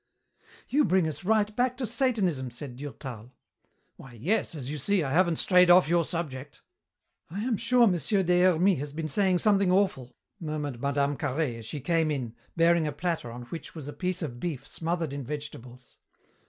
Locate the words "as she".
11.59-11.81